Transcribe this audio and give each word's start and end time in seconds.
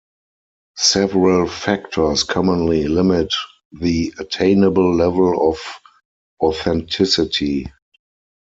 Several 0.79 1.47
factors 1.47 2.23
commonly 2.23 2.87
limit 2.87 3.31
the 3.71 4.11
attainable 4.17 4.95
level 4.95 5.51
of 5.51 5.59
authenticity. 6.41 7.71